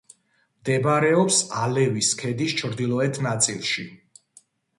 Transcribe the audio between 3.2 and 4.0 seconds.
ნაწილში.